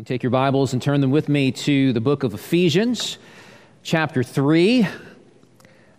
[0.00, 3.18] You take your Bibles and turn them with me to the book of Ephesians,
[3.82, 4.88] chapter 3.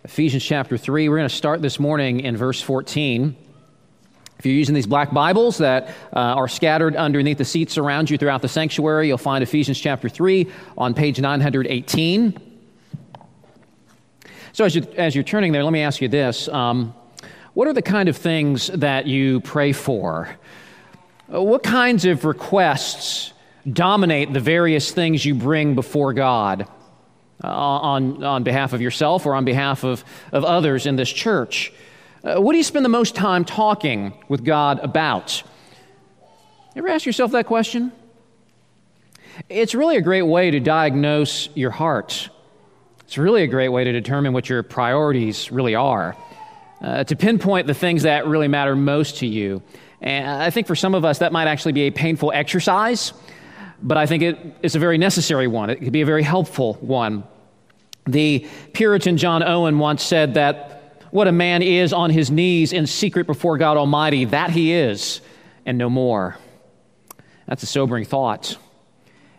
[0.02, 1.08] Ephesians chapter 3.
[1.08, 3.36] We're going to start this morning in verse 14.
[4.40, 8.18] If you're using these black Bibles that uh, are scattered underneath the seats around you
[8.18, 12.40] throughout the sanctuary, you'll find Ephesians chapter 3 on page 918.
[14.52, 16.92] So, as, you, as you're turning there, let me ask you this um,
[17.54, 20.28] What are the kind of things that you pray for?
[21.28, 23.31] What kinds of requests
[23.70, 26.66] dominate the various things you bring before God
[27.42, 31.72] uh, on, on behalf of yourself or on behalf of, of others in this church.
[32.24, 35.42] Uh, what do you spend the most time talking with God about?
[36.76, 37.92] Ever ask yourself that question?
[39.48, 42.28] It's really a great way to diagnose your heart.
[43.00, 46.16] It's really a great way to determine what your priorities really are,
[46.80, 49.62] uh, to pinpoint the things that really matter most to you.
[50.00, 53.12] And I think for some of us, that might actually be a painful exercise
[53.82, 55.70] but I think it, it's a very necessary one.
[55.70, 57.24] It could be a very helpful one.
[58.06, 62.86] The Puritan John Owen once said that what a man is on his knees in
[62.86, 65.20] secret before God Almighty, that he is,
[65.66, 66.36] and no more.
[67.46, 68.56] That's a sobering thought.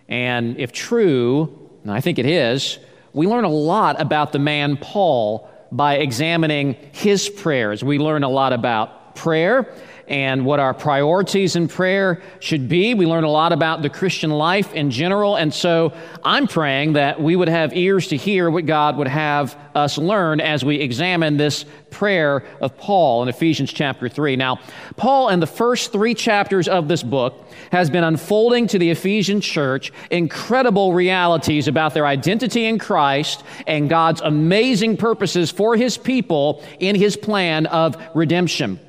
[0.08, 2.78] And if true, and I think it is,
[3.14, 7.84] we learn a lot about the man Paul by examining his prayers.
[7.84, 9.74] We learn a lot about prayer
[10.08, 12.94] and what our priorities in prayer should be.
[12.94, 15.36] We learn a lot about the Christian life in general.
[15.36, 19.58] And so I'm praying that we would have ears to hear what God would have
[19.76, 24.36] us learn as we examine this prayer of Paul in Ephesians chapter 3.
[24.36, 24.60] Now,
[24.98, 29.42] Paul, in the first three chapters of this book, has been unfolding to the Ephesian
[29.42, 36.64] church incredible realities about their identity in Christ and God's amazing purposes for his people
[36.80, 38.80] in his plan of redemption.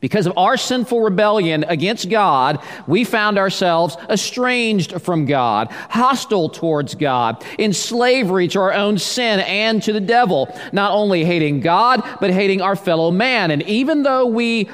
[0.00, 6.94] Because of our sinful rebellion against God, we found ourselves estranged from God, hostile towards
[6.94, 12.02] God, in slavery to our own sin and to the devil, not only hating God,
[12.20, 13.50] but hating our fellow man.
[13.50, 14.68] And even though we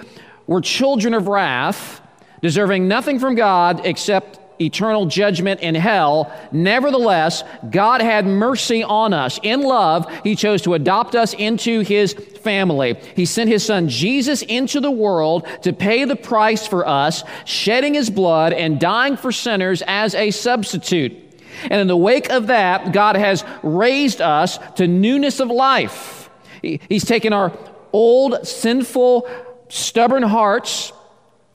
[0.48, 2.00] were children of wrath,
[2.40, 6.32] deserving nothing from God except eternal judgment in hell.
[6.52, 9.38] Nevertheless, God had mercy on us.
[9.42, 12.94] In love, He chose to adopt us into His family.
[13.16, 17.94] He sent His Son Jesus into the world to pay the price for us, shedding
[17.94, 21.16] His blood and dying for sinners as a substitute.
[21.64, 26.30] And in the wake of that, God has raised us to newness of life.
[26.62, 27.52] He's taken our
[27.92, 29.28] old, sinful,
[29.68, 30.92] stubborn hearts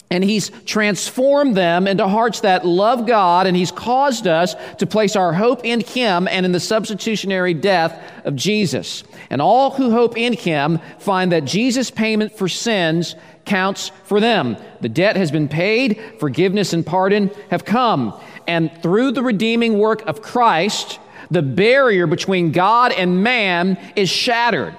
[0.10, 5.16] and he's transformed them into hearts that love God, and he's caused us to place
[5.16, 9.04] our hope in him and in the substitutionary death of Jesus.
[9.30, 14.58] And all who hope in him find that Jesus' payment for sins counts for them.
[14.80, 18.18] The debt has been paid, forgiveness and pardon have come.
[18.48, 21.00] And through the redeeming work of Christ,
[21.32, 24.76] the barrier between God and man is shattered.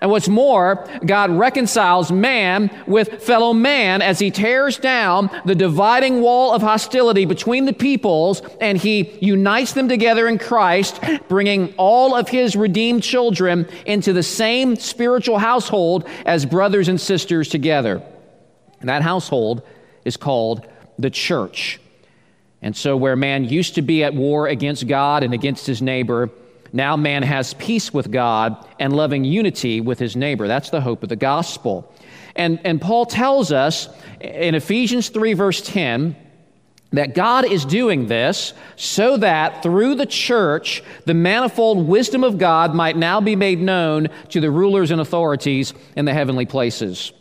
[0.00, 6.20] And what's more, God reconciles man with fellow man as he tears down the dividing
[6.20, 12.14] wall of hostility between the peoples and he unites them together in Christ, bringing all
[12.14, 18.02] of his redeemed children into the same spiritual household as brothers and sisters together.
[18.80, 19.62] And that household
[20.04, 20.66] is called
[20.98, 21.80] the church.
[22.62, 26.30] And so, where man used to be at war against God and against his neighbor,
[26.72, 30.48] now man has peace with God and loving unity with his neighbor.
[30.48, 31.92] That's the hope of the gospel.
[32.34, 33.88] And, and Paul tells us
[34.20, 36.16] in Ephesians 3, verse 10,
[36.92, 42.74] that God is doing this so that through the church, the manifold wisdom of God
[42.74, 47.12] might now be made known to the rulers and authorities in the heavenly places.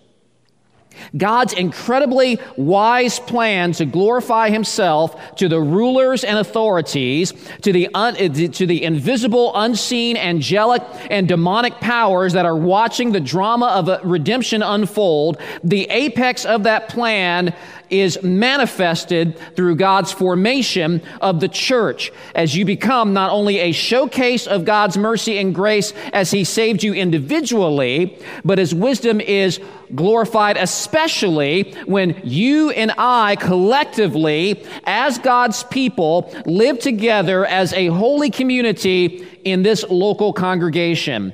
[1.15, 8.15] God's incredibly wise plan to glorify himself to the rulers and authorities, to the, un,
[8.15, 14.61] to the invisible, unseen, angelic, and demonic powers that are watching the drama of redemption
[14.61, 17.53] unfold, the apex of that plan
[17.89, 24.47] is manifested through God's formation of the church as you become not only a showcase
[24.47, 29.59] of God's mercy and grace as He saved you individually, but His wisdom is
[29.93, 38.31] glorified especially when you and I collectively, as God's people, live together as a holy
[38.31, 41.33] community in this local congregation.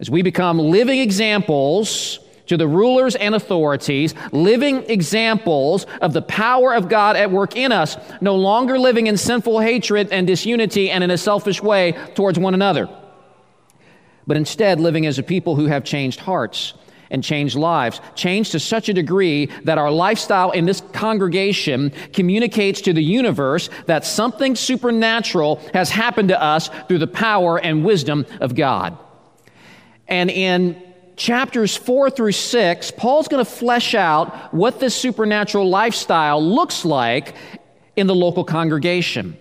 [0.00, 6.74] As we become living examples to the rulers and authorities, living examples of the power
[6.74, 11.04] of God at work in us, no longer living in sinful hatred and disunity and
[11.04, 12.88] in a selfish way towards one another,
[14.26, 16.74] but instead living as a people who have changed hearts
[17.10, 18.00] and changed lives.
[18.14, 23.70] changed to such a degree that our lifestyle in this congregation communicates to the universe
[23.86, 28.98] that something supernatural has happened to us through the power and wisdom of God.
[30.06, 30.82] And in
[31.18, 37.34] chapters four through six, Paul's going to flesh out what this supernatural lifestyle looks like
[37.96, 39.36] in the local congregation.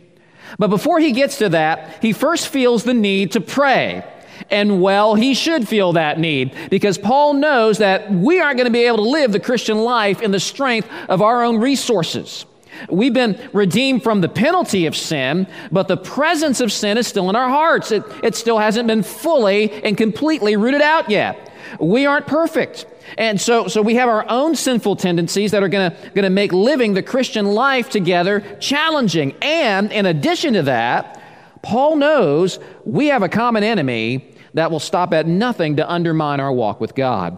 [0.57, 4.03] But before he gets to that, he first feels the need to pray.
[4.49, 8.71] And well, he should feel that need because Paul knows that we aren't going to
[8.71, 12.45] be able to live the Christian life in the strength of our own resources.
[12.89, 17.29] We've been redeemed from the penalty of sin, but the presence of sin is still
[17.29, 17.91] in our hearts.
[17.91, 21.51] It, it still hasn't been fully and completely rooted out yet.
[21.79, 22.85] We aren't perfect.
[23.17, 26.51] And so, so we have our own sinful tendencies that are going to gonna make
[26.51, 29.35] living the Christian life together challenging.
[29.41, 31.21] And in addition to that,
[31.61, 36.51] Paul knows we have a common enemy that will stop at nothing to undermine our
[36.51, 37.37] walk with God.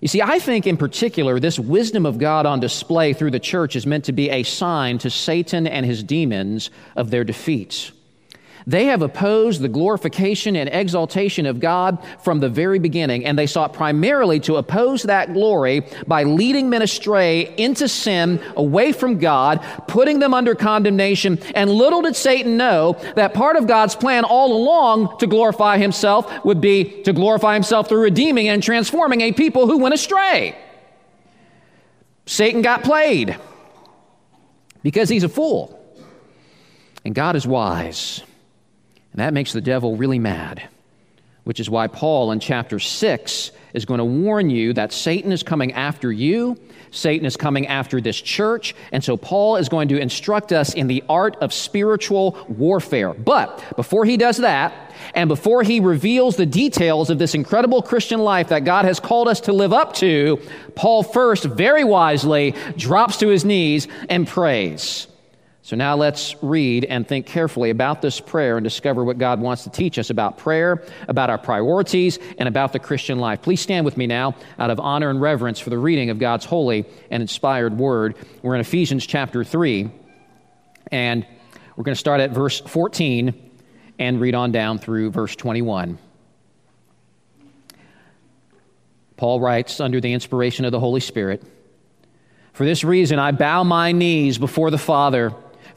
[0.00, 3.76] You see, I think in particular, this wisdom of God on display through the church
[3.76, 7.92] is meant to be a sign to Satan and his demons of their defeats.
[8.66, 13.46] They have opposed the glorification and exaltation of God from the very beginning, and they
[13.46, 19.64] sought primarily to oppose that glory by leading men astray into sin, away from God,
[19.88, 21.38] putting them under condemnation.
[21.54, 26.44] And little did Satan know that part of God's plan all along to glorify himself
[26.44, 30.56] would be to glorify himself through redeeming and transforming a people who went astray.
[32.26, 33.36] Satan got played
[34.82, 35.78] because he's a fool,
[37.04, 38.22] and God is wise.
[39.12, 40.62] And that makes the devil really mad,
[41.44, 45.42] which is why Paul in chapter 6 is going to warn you that Satan is
[45.42, 46.58] coming after you.
[46.90, 48.74] Satan is coming after this church.
[48.90, 53.14] And so Paul is going to instruct us in the art of spiritual warfare.
[53.14, 54.74] But before he does that,
[55.14, 59.28] and before he reveals the details of this incredible Christian life that God has called
[59.28, 60.40] us to live up to,
[60.74, 65.06] Paul first, very wisely, drops to his knees and prays.
[65.64, 69.62] So now let's read and think carefully about this prayer and discover what God wants
[69.62, 73.42] to teach us about prayer, about our priorities, and about the Christian life.
[73.42, 76.44] Please stand with me now out of honor and reverence for the reading of God's
[76.44, 78.16] holy and inspired word.
[78.42, 79.88] We're in Ephesians chapter 3,
[80.90, 81.24] and
[81.76, 83.50] we're going to start at verse 14
[84.00, 85.96] and read on down through verse 21.
[89.16, 91.44] Paul writes under the inspiration of the Holy Spirit
[92.52, 95.32] For this reason, I bow my knees before the Father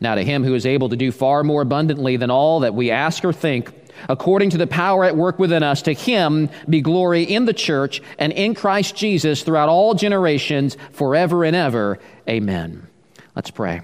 [0.00, 2.90] Now, to him who is able to do far more abundantly than all that we
[2.90, 3.72] ask or think,
[4.08, 8.00] according to the power at work within us, to him be glory in the church
[8.18, 11.98] and in Christ Jesus throughout all generations, forever and ever.
[12.28, 12.86] Amen.
[13.34, 13.80] Let's pray.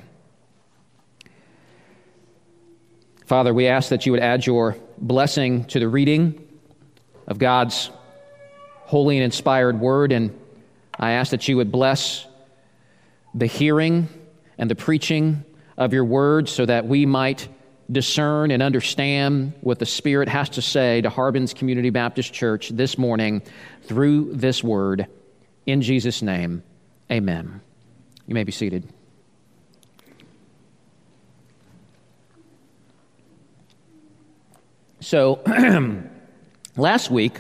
[3.27, 6.47] Father, we ask that you would add your blessing to the reading
[7.27, 7.91] of God's
[8.83, 10.39] holy and inspired word, and
[10.97, 12.27] I ask that you would bless
[13.35, 14.09] the hearing
[14.59, 15.45] and the preaching
[15.77, 17.49] of your word so that we might
[17.91, 22.97] discern and understand what the Spirit has to say to Harbin's Community Baptist Church this
[22.97, 23.43] morning
[23.83, 25.07] through this word.
[25.67, 26.63] In Jesus' name,
[27.11, 27.61] amen.
[28.27, 28.89] You may be seated.
[35.01, 35.41] So,
[36.77, 37.39] last week,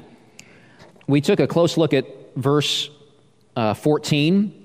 [1.06, 2.90] we took a close look at verse
[3.56, 4.63] uh, 14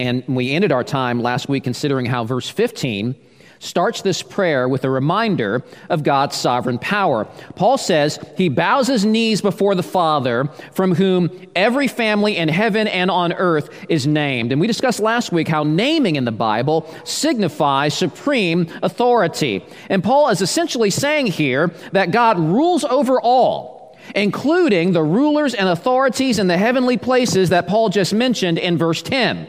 [0.00, 3.14] and we ended our time last week considering how verse 15
[3.58, 7.26] starts this prayer with a reminder of God's sovereign power.
[7.54, 12.88] Paul says he bows his knees before the Father, from whom every family in heaven
[12.88, 14.50] and on earth is named.
[14.50, 19.62] And we discussed last week how naming in the Bible signifies supreme authority.
[19.90, 23.78] And Paul is essentially saying here that God rules over all
[24.14, 29.02] including the rulers and authorities in the heavenly places that Paul just mentioned in verse
[29.02, 29.46] 10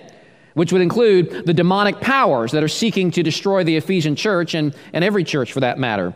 [0.53, 4.75] which would include the demonic powers that are seeking to destroy the Ephesian church and,
[4.93, 6.13] and every church for that matter.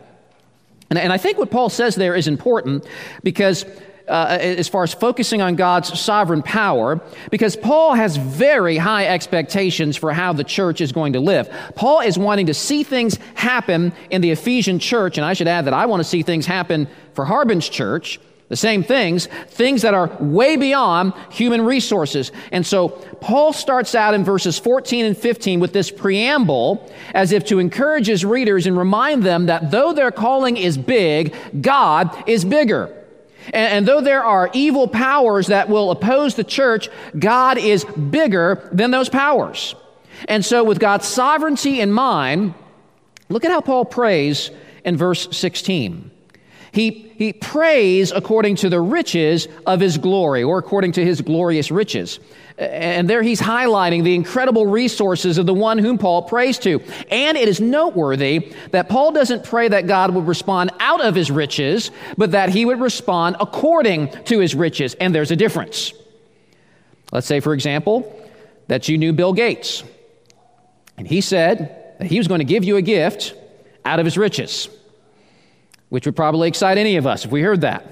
[0.90, 2.86] And, and I think what Paul says there is important
[3.22, 3.64] because,
[4.08, 7.00] uh, as far as focusing on God's sovereign power,
[7.30, 11.50] because Paul has very high expectations for how the church is going to live.
[11.74, 15.64] Paul is wanting to see things happen in the Ephesian church, and I should add
[15.64, 19.92] that I want to see things happen for Harbin's church The same things, things that
[19.92, 22.30] are way beyond human resources.
[22.52, 27.44] And so Paul starts out in verses 14 and 15 with this preamble as if
[27.46, 32.44] to encourage his readers and remind them that though their calling is big, God is
[32.44, 32.94] bigger.
[33.46, 36.88] And, and though there are evil powers that will oppose the church,
[37.18, 39.74] God is bigger than those powers.
[40.28, 42.54] And so, with God's sovereignty in mind,
[43.28, 44.50] look at how Paul prays
[44.84, 46.12] in verse 16.
[46.76, 51.70] He, he prays according to the riches of his glory, or according to his glorious
[51.70, 52.20] riches.
[52.58, 56.82] And there he's highlighting the incredible resources of the one whom Paul prays to.
[57.10, 61.30] And it is noteworthy that Paul doesn't pray that God would respond out of his
[61.30, 64.92] riches, but that he would respond according to his riches.
[65.00, 65.94] And there's a difference.
[67.10, 68.22] Let's say, for example,
[68.66, 69.82] that you knew Bill Gates.
[70.98, 73.32] And he said that he was going to give you a gift
[73.86, 74.68] out of his riches
[75.88, 77.86] which would probably excite any of us if we heard that.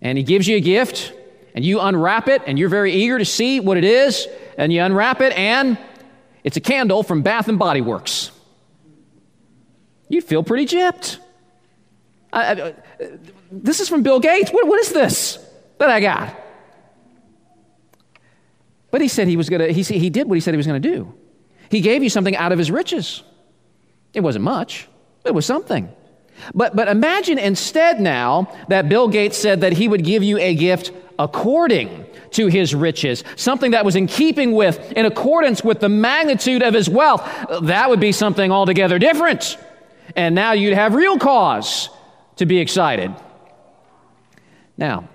[0.00, 1.12] And he gives you a gift,
[1.54, 4.26] and you unwrap it, and you're very eager to see what it is,
[4.58, 5.78] and you unwrap it, and
[6.44, 8.30] it's a candle from Bath and Body Works.
[10.08, 11.18] You'd feel pretty gypped.
[12.32, 12.74] I, I,
[13.50, 14.50] this is from Bill Gates.
[14.50, 15.38] What, what is this
[15.78, 16.36] that I got?
[18.90, 20.66] But he said he was going to, he, he did what he said he was
[20.66, 21.14] going to do.
[21.70, 23.22] He gave you something out of his riches.
[24.12, 24.88] It wasn't much,
[25.24, 25.90] it was something.
[26.54, 30.54] But, but imagine instead now that Bill Gates said that he would give you a
[30.54, 35.88] gift according to his riches, something that was in keeping with, in accordance with the
[35.88, 37.22] magnitude of his wealth.
[37.62, 39.58] That would be something altogether different.
[40.16, 41.90] And now you'd have real cause
[42.36, 43.14] to be excited.
[44.76, 45.08] Now,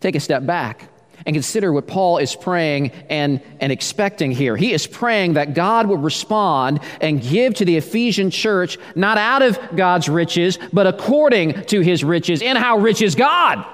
[0.00, 0.88] take a step back
[1.26, 4.56] and consider what Paul is praying and, and expecting here.
[4.56, 9.42] He is praying that God would respond and give to the Ephesian church not out
[9.42, 12.42] of God's riches, but according to his riches.
[12.42, 13.66] And how rich is God?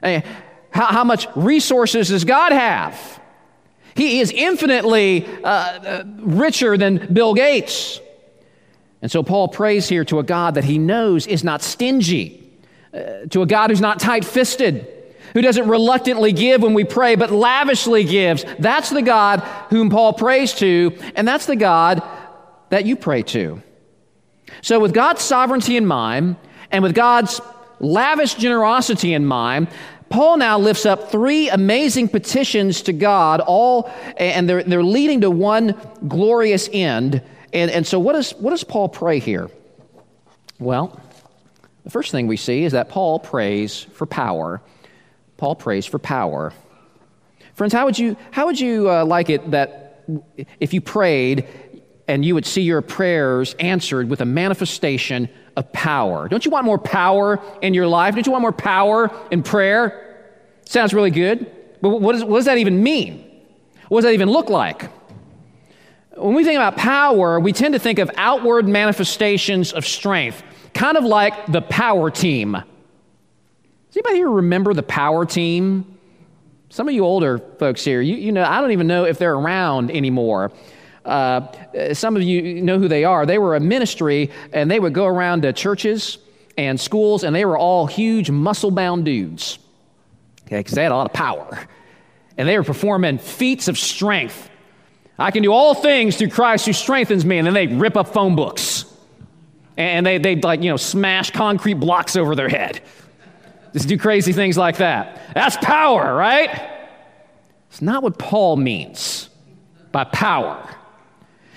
[0.00, 0.22] How,
[0.70, 3.20] how much resources does God have?
[3.96, 8.00] He is infinitely uh, uh, richer than Bill Gates.
[9.02, 12.48] And so Paul prays here to a God that he knows is not stingy,
[12.94, 14.86] uh, to a God who's not tight fisted
[15.32, 18.44] who doesn't reluctantly give when we pray, but lavishly gives.
[18.58, 22.02] That's the God whom Paul prays to, and that's the God
[22.70, 23.62] that you pray to.
[24.60, 26.36] So, with God's sovereignty in mind,
[26.70, 27.40] and with God's
[27.78, 29.68] lavish generosity in mind,
[30.08, 35.30] Paul now lifts up three amazing petitions to God, all, and they're, they're leading to
[35.30, 35.74] one
[36.06, 37.22] glorious end.
[37.52, 39.50] And, and so, what, is, what does Paul pray here?
[40.58, 41.00] Well,
[41.84, 44.60] the first thing we see is that Paul prays for power.
[45.42, 46.52] Paul prays for power.
[47.54, 50.04] Friends, how would you, how would you uh, like it that
[50.60, 51.48] if you prayed
[52.06, 56.28] and you would see your prayers answered with a manifestation of power?
[56.28, 58.14] Don't you want more power in your life?
[58.14, 60.30] Don't you want more power in prayer?
[60.64, 61.50] Sounds really good.
[61.80, 63.28] But what, is, what does that even mean?
[63.88, 64.92] What does that even look like?
[66.14, 70.40] When we think about power, we tend to think of outward manifestations of strength,
[70.72, 72.62] kind of like the power team.
[73.92, 75.98] Does anybody here remember the power team?
[76.70, 79.34] Some of you older folks here, you, you know, I don't even know if they're
[79.34, 80.50] around anymore.
[81.04, 81.46] Uh,
[81.92, 83.26] some of you know who they are.
[83.26, 86.16] They were a ministry, and they would go around to churches
[86.56, 89.58] and schools, and they were all huge, muscle bound dudes.
[90.46, 91.68] Okay, because they had a lot of power.
[92.38, 94.48] And they were performing feats of strength.
[95.18, 97.36] I can do all things through Christ who strengthens me.
[97.36, 98.86] And then they rip up phone books.
[99.76, 102.80] And they, they like, you know, smash concrete blocks over their head.
[103.72, 105.20] Just do crazy things like that.
[105.34, 106.50] That's power, right?
[107.70, 109.30] It's not what Paul means
[109.92, 110.68] by power.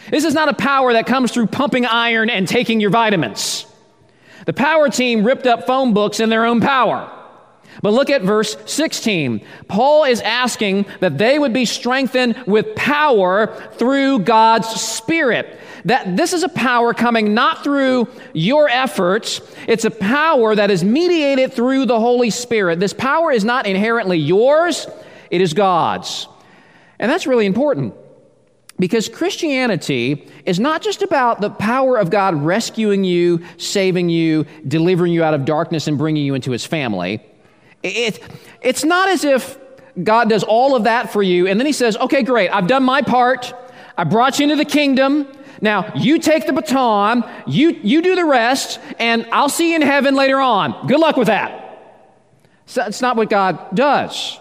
[0.10, 3.66] This is not a power that comes through pumping iron and taking your vitamins.
[4.46, 7.12] The power team ripped up phone books in their own power.
[7.82, 9.46] But look at verse 16.
[9.68, 16.34] Paul is asking that they would be strengthened with power through God's Spirit that this
[16.34, 21.86] is a power coming not through your efforts, it's a power that is mediated through
[21.86, 22.80] the Holy Spirit.
[22.80, 24.88] This power is not inherently yours,
[25.30, 26.28] it is God's.
[27.00, 27.94] And that's really important
[28.80, 35.14] because Christianity is not just about the power of God rescuing you, saving you, delivering
[35.14, 37.24] you out of darkness, and bringing you into his family.
[37.84, 38.20] It,
[38.62, 39.58] it's not as if
[40.04, 42.84] God does all of that for you and then he says, okay, great, I've done
[42.84, 43.54] my part.
[43.98, 45.28] I brought you into the kingdom.
[45.62, 49.82] Now, you take the baton, you, you do the rest, and I'll see you in
[49.82, 50.88] heaven later on.
[50.88, 51.62] Good luck with that.
[52.66, 54.40] So that's not what God does.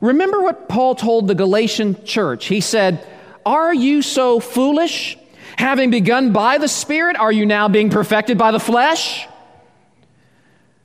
[0.00, 2.46] Remember what Paul told the Galatian church.
[2.46, 3.06] He said,
[3.46, 5.16] Are you so foolish?
[5.56, 9.26] Having begun by the Spirit, are you now being perfected by the flesh?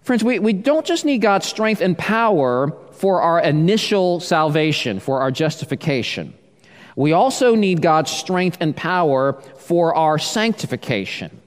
[0.04, 5.22] Friends, we, we don't just need God's strength and power for our initial salvation, for
[5.22, 6.34] our justification.
[6.98, 11.42] We also need God's strength and power for our sanctification,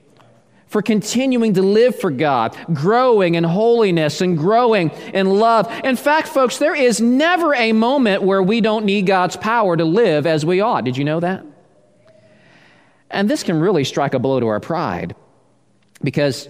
[0.67, 5.69] for continuing to live for God, growing in holiness and growing in love.
[5.83, 9.83] In fact, folks, there is never a moment where we don't need God's power to
[9.83, 10.85] live as we ought.
[10.85, 11.45] Did you know that?
[13.09, 15.17] And this can really strike a blow to our pride
[16.01, 16.47] because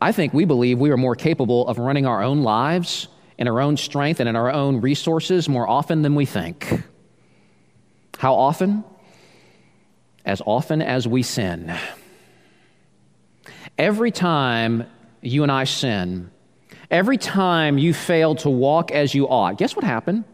[0.00, 3.06] I think we believe we are more capable of running our own lives
[3.38, 6.82] in our own strength and in our own resources more often than we think.
[8.18, 8.84] How often?
[10.24, 11.74] As often as we sin.
[13.78, 14.86] Every time
[15.20, 16.30] you and I sin,
[16.90, 20.24] every time you fail to walk as you ought, guess what happened?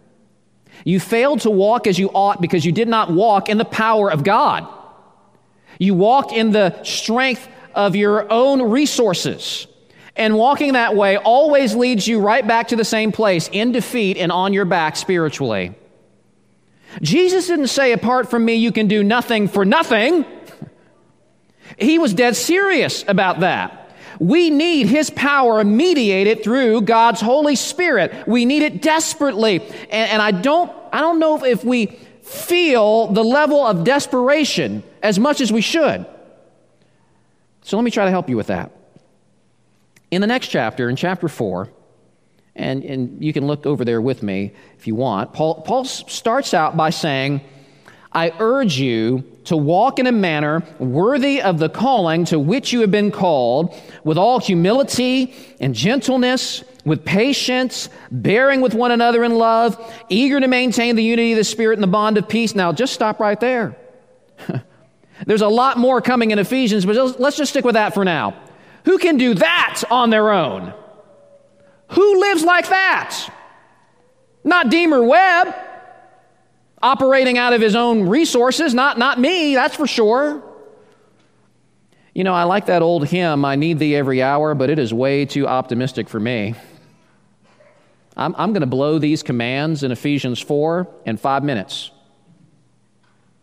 [0.84, 4.10] You failed to walk as you ought because you did not walk in the power
[4.10, 4.66] of God.
[5.78, 9.66] You walk in the strength of your own resources.
[10.16, 14.18] And walking that way always leads you right back to the same place in defeat
[14.18, 15.74] and on your back spiritually.
[17.00, 20.24] Jesus didn't say, apart from me, you can do nothing for nothing.
[21.78, 23.78] He was dead serious about that.
[24.18, 28.28] We need His power mediated through God's Holy Spirit.
[28.28, 29.60] We need it desperately.
[29.90, 31.86] And, and I, don't, I don't know if, if we
[32.22, 36.06] feel the level of desperation as much as we should.
[37.62, 38.70] So let me try to help you with that.
[40.10, 41.70] In the next chapter, in chapter 4,
[42.54, 46.54] and, and you can look over there with me if you want, Paul, Paul starts
[46.54, 47.40] out by saying,
[48.14, 52.80] I urge you to walk in a manner worthy of the calling to which you
[52.82, 59.36] have been called, with all humility and gentleness, with patience, bearing with one another in
[59.36, 59.78] love,
[60.08, 62.54] eager to maintain the unity of the Spirit and the bond of peace.
[62.54, 63.76] Now, just stop right there.
[65.26, 68.36] There's a lot more coming in Ephesians, but let's just stick with that for now.
[68.84, 70.74] Who can do that on their own?
[71.92, 73.28] Who lives like that?
[74.44, 75.54] Not Deemer Webb,
[76.80, 80.42] operating out of his own resources, not, not me, that's for sure.
[82.14, 84.92] You know, I like that old hymn, I need thee every hour, but it is
[84.92, 86.54] way too optimistic for me.
[88.16, 91.90] I'm, I'm going to blow these commands in Ephesians 4 in five minutes,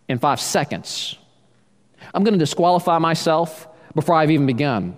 [0.08, 1.18] in five seconds.
[2.14, 4.96] I'm going to disqualify myself before I've even begun.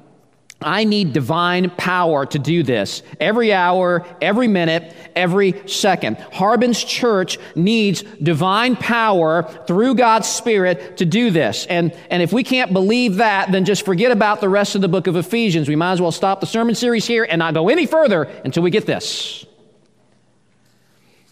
[0.61, 6.17] I need divine power to do this every hour, every minute, every second.
[6.31, 11.65] Harbin's church needs divine power through God's Spirit to do this.
[11.65, 14.87] And, and if we can't believe that, then just forget about the rest of the
[14.87, 15.67] book of Ephesians.
[15.67, 18.63] We might as well stop the sermon series here and not go any further until
[18.63, 19.45] we get this.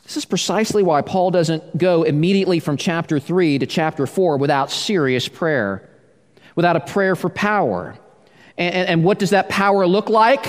[0.09, 4.71] This is precisely why Paul doesn't go immediately from chapter 3 to chapter 4 without
[4.71, 5.87] serious prayer,
[6.55, 7.95] without a prayer for power.
[8.59, 10.45] And, and, what does that power look like?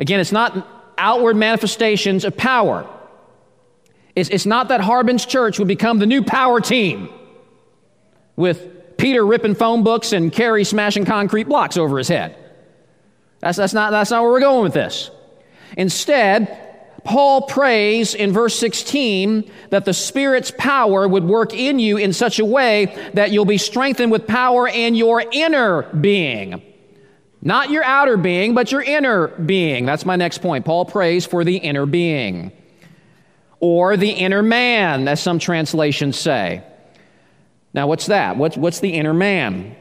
[0.00, 0.66] Again, it's not
[0.98, 2.86] outward manifestations of power.
[4.16, 7.08] It's, it's not that Harbin's church would become the new power team
[8.34, 12.36] with Peter ripping phone books and Kerry smashing concrete blocks over his head.
[13.38, 15.12] That's, that's, not, that's not where we're going with this.
[15.76, 16.58] Instead,
[17.04, 22.40] Paul prays in verse 16 that the Spirit's power would work in you in such
[22.40, 26.62] a way that you'll be strengthened with power in your inner being.
[27.40, 29.86] Not your outer being, but your inner being.
[29.86, 30.64] That's my next point.
[30.64, 32.52] Paul prays for the inner being.
[33.60, 36.62] Or the inner man, as some translations say.
[37.74, 38.36] Now, what's that?
[38.36, 39.76] What's, what's the inner man?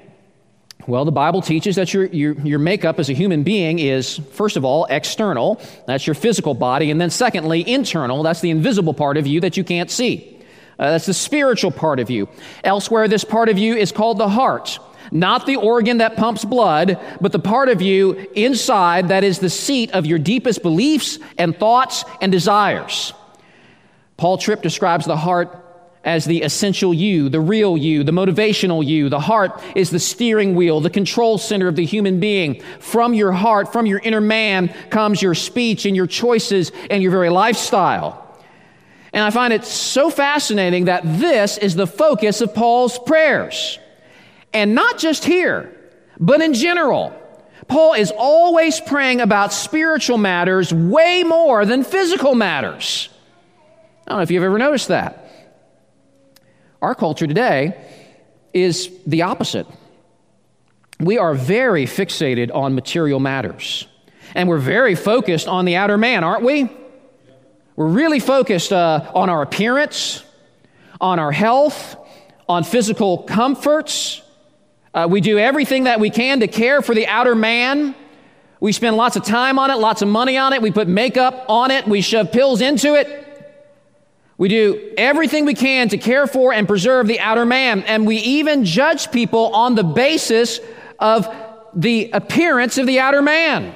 [0.88, 4.56] Well, the Bible teaches that your, your, your makeup as a human being is, first
[4.56, 5.60] of all, external.
[5.86, 6.92] That's your physical body.
[6.92, 8.24] And then, secondly, internal.
[8.24, 10.34] That's the invisible part of you that you can't see.
[10.80, 12.30] Uh, that's the spiritual part of you.
[12.64, 14.80] Elsewhere, this part of you is called the heart.
[15.12, 19.50] Not the organ that pumps blood, but the part of you inside that is the
[19.50, 23.14] seat of your deepest beliefs and thoughts and desires.
[24.18, 25.64] Paul Tripp describes the heart
[26.04, 29.10] as the essential you, the real you, the motivational you.
[29.10, 32.62] The heart is the steering wheel, the control center of the human being.
[32.80, 37.12] From your heart, from your inner man, comes your speech and your choices and your
[37.12, 38.24] very lifestyle.
[39.12, 43.78] And I find it so fascinating that this is the focus of Paul's prayers.
[44.54, 45.76] And not just here,
[46.20, 47.14] but in general.
[47.68, 53.10] Paul is always praying about spiritual matters way more than physical matters.
[54.06, 55.30] I don't know if you've ever noticed that.
[56.82, 57.76] Our culture today
[58.54, 59.68] is the opposite.
[61.00, 63.88] We are very fixated on material matters.
[64.34, 66.70] And we're very focused on the outer man, aren't we?
[67.76, 70.24] We're really focused uh, on our appearance,
[71.00, 71.96] on our health,
[72.50, 74.22] on physical comforts.
[74.94, 77.96] Uh, we do everything that we can to care for the outer man.
[78.60, 80.62] We spend lots of time on it, lots of money on it.
[80.62, 81.88] We put makeup on it.
[81.88, 83.26] We shove pills into it.
[84.38, 87.82] We do everything we can to care for and preserve the outer man.
[87.84, 90.60] And we even judge people on the basis
[91.00, 91.28] of
[91.74, 93.74] the appearance of the outer man.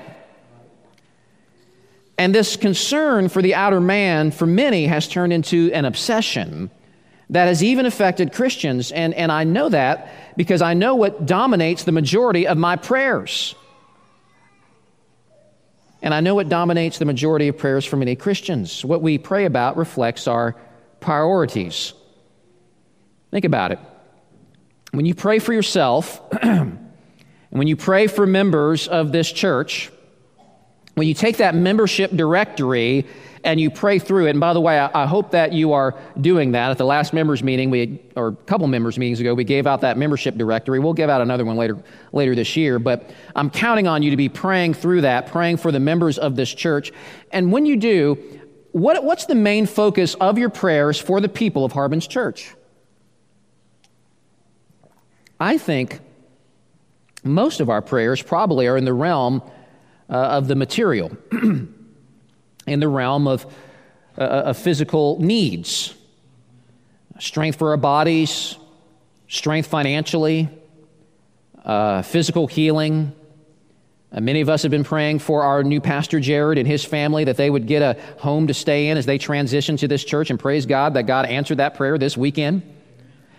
[2.17, 6.69] And this concern for the outer man, for many, has turned into an obsession
[7.31, 8.91] that has even affected Christians.
[8.91, 13.55] And, and I know that because I know what dominates the majority of my prayers.
[16.01, 18.83] And I know what dominates the majority of prayers for many Christians.
[18.83, 20.55] What we pray about reflects our
[20.99, 21.93] priorities.
[23.31, 23.79] Think about it.
[24.91, 26.79] When you pray for yourself, and
[27.49, 29.89] when you pray for members of this church,
[30.95, 33.07] when you take that membership directory
[33.43, 35.99] and you pray through it, and by the way, I, I hope that you are
[36.19, 36.71] doing that.
[36.71, 39.67] At the last members meeting, we had, or a couple members meetings ago, we gave
[39.67, 40.79] out that membership directory.
[40.79, 44.17] We'll give out another one later later this year, but I'm counting on you to
[44.17, 46.91] be praying through that, praying for the members of this church.
[47.31, 48.17] And when you do,
[48.71, 52.53] what, what's the main focus of your prayers for the people of Harbin's church?
[55.39, 55.99] I think
[57.23, 59.41] most of our prayers probably are in the realm
[60.09, 61.11] uh, of the material,
[62.67, 63.45] in the realm of,
[64.17, 65.93] uh, of physical needs
[67.19, 68.57] strength for our bodies,
[69.27, 70.49] strength financially,
[71.63, 73.13] uh, physical healing.
[74.11, 77.23] Uh, many of us have been praying for our new pastor Jared and his family
[77.25, 80.31] that they would get a home to stay in as they transition to this church,
[80.31, 82.63] and praise God that God answered that prayer this weekend.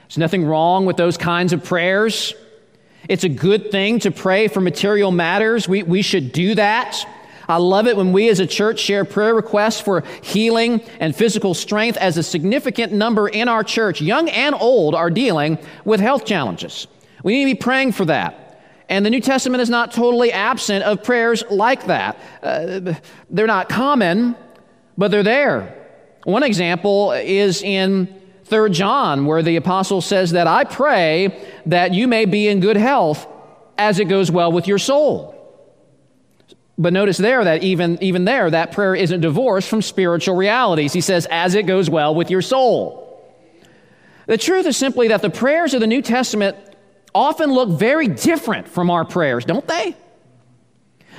[0.02, 2.34] There's nothing wrong with those kinds of prayers.
[3.08, 5.68] It's a good thing to pray for material matters.
[5.68, 7.04] We, we should do that.
[7.48, 11.54] I love it when we as a church share prayer requests for healing and physical
[11.54, 16.24] strength as a significant number in our church, young and old, are dealing with health
[16.24, 16.86] challenges.
[17.22, 18.42] We need to be praying for that.
[18.88, 22.18] And the New Testament is not totally absent of prayers like that.
[22.42, 22.94] Uh,
[23.30, 24.36] they're not common,
[24.98, 25.78] but they're there.
[26.24, 32.06] One example is in 3 John, where the apostle says that I pray that you
[32.06, 33.26] may be in good health
[33.78, 35.31] as it goes well with your soul.
[36.82, 40.92] But notice there that even, even there, that prayer isn't divorced from spiritual realities.
[40.92, 43.24] He says, as it goes well with your soul.
[44.26, 46.56] The truth is simply that the prayers of the New Testament
[47.14, 49.96] often look very different from our prayers, don't they?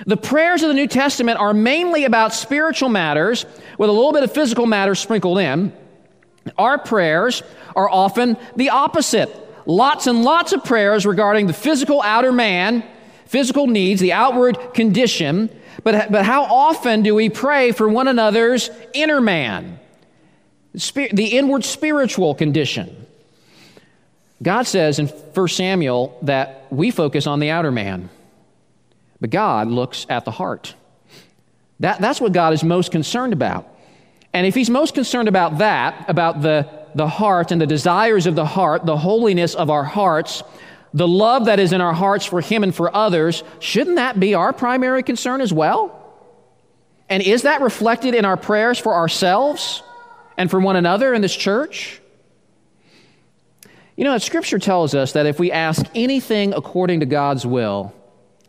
[0.05, 3.45] The prayers of the New Testament are mainly about spiritual matters
[3.77, 5.71] with a little bit of physical matters sprinkled in.
[6.57, 7.41] Our prayers
[7.73, 9.33] are often the opposite.
[9.65, 12.83] Lots and lots of prayers regarding the physical outer man,
[13.33, 15.49] physical needs, the outward condition.
[15.83, 19.79] But, but how often do we pray for one another's inner man,
[20.71, 23.07] the inward spiritual condition?
[24.43, 28.11] God says in 1 Samuel that we focus on the outer man,
[29.19, 30.75] but God looks at the heart.
[31.79, 33.67] That, that's what God is most concerned about.
[34.31, 38.35] And if he's most concerned about that, about the, the heart and the desires of
[38.35, 40.43] the heart, the holiness of our hearts,
[40.93, 44.35] the love that is in our hearts for him and for others, shouldn't that be
[44.35, 45.99] our primary concern as well?
[47.09, 49.83] And is that reflected in our prayers for ourselves
[50.37, 51.99] and for one another in this church?
[53.95, 57.93] You know, Scripture tells us that if we ask anything according to God's will,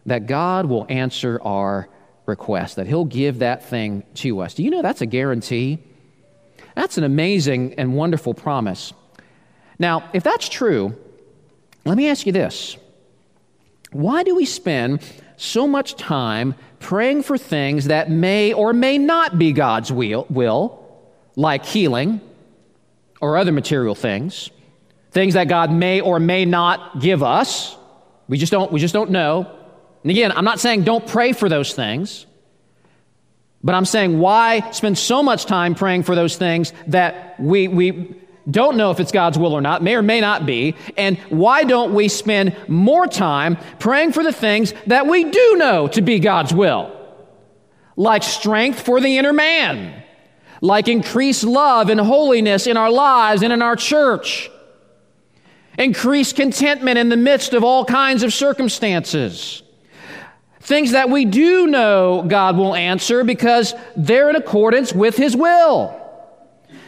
[0.06, 1.88] that God will answer our
[2.26, 4.54] request, that He'll give that thing to us.
[4.54, 5.78] Do you know that's a guarantee?
[6.74, 8.92] That's an amazing and wonderful promise.
[9.78, 10.96] Now, if that's true,
[11.84, 12.76] let me ask you this
[13.92, 15.02] Why do we spend
[15.36, 20.80] so much time praying for things that may or may not be God's will, will
[21.36, 22.20] like healing
[23.20, 24.50] or other material things,
[25.10, 27.76] things that God may or may not give us?
[28.28, 29.50] We just don't, we just don't know.
[30.02, 32.26] And again, I'm not saying don't pray for those things,
[33.62, 38.14] but I'm saying why spend so much time praying for those things that we, we
[38.50, 41.64] don't know if it's God's will or not, may or may not be, and why
[41.64, 46.18] don't we spend more time praying for the things that we do know to be
[46.18, 46.92] God's will?
[47.96, 50.02] Like strength for the inner man,
[50.60, 54.50] like increased love and holiness in our lives and in our church,
[55.78, 59.62] increased contentment in the midst of all kinds of circumstances
[60.64, 65.94] Things that we do know God will answer because they're in accordance with His will.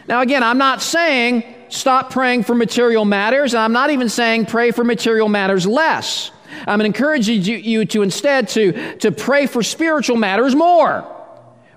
[0.08, 4.46] Now, again, I'm not saying stop praying for material matters, and I'm not even saying
[4.46, 6.30] pray for material matters less.
[6.66, 11.12] I'm encouraging you, to instead to, to pray for spiritual matters more.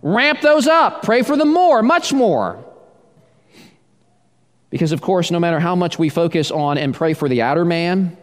[0.02, 1.04] Ramp those up.
[1.04, 2.64] Pray for them more, much more.
[4.70, 7.66] Because, of course, no matter how much we focus on and pray for the outer
[7.66, 8.16] man,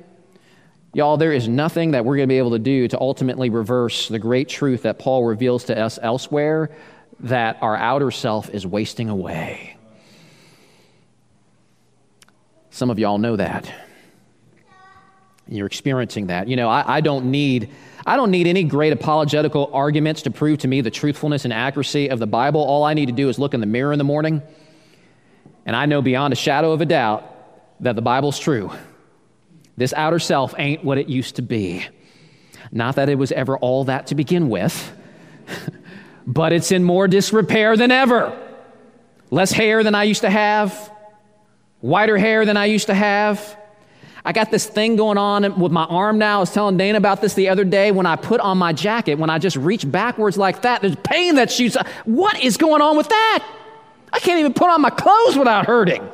[0.97, 4.09] Y'all, there is nothing that we're going to be able to do to ultimately reverse
[4.09, 6.71] the great truth that Paul reveals to us elsewhere
[7.21, 9.76] that our outer self is wasting away.
[12.77, 13.73] Some of y'all know that.
[15.49, 16.47] You're experiencing that.
[16.47, 17.71] You know, I, I, don't need
[18.05, 22.11] I don't need any great apologetical arguments to prove to me the truthfulness and accuracy
[22.11, 22.61] of the Bible.
[22.61, 24.43] All I need to do is look in the mirror in the morning,
[25.65, 27.25] and I know beyond a shadow of a doubt
[27.81, 28.71] that the Bible's true.
[29.79, 31.83] This outer self ain't what it used to be.
[32.71, 34.93] Not that it was ever all that to begin with,
[36.27, 38.39] but it's in more disrepair than ever.
[39.31, 40.93] Less hair than I used to have,
[41.81, 43.57] whiter hair than I used to have
[44.27, 46.39] I got this thing going on with my arm now.
[46.39, 49.15] I was telling Dana about this the other day when I put on my jacket,
[49.21, 51.77] when I just reach backwards like that, there's pain that shoots.
[52.07, 53.47] What is going on with that?
[54.13, 56.11] I can't even put on my clothes without hurting.